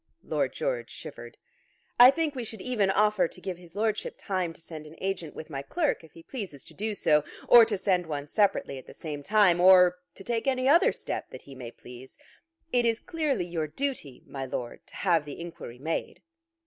[0.23, 1.37] Lord George shivered.
[1.99, 5.35] "I think we should even offer to give his Lordship time to send an agent
[5.35, 8.87] with my clerk if he pleases to do so, or to send one separately at
[8.87, 12.17] the same time, or to take any other step that he may please.
[12.73, 16.23] It is clearly your duty, my Lord, to have the inquiry made."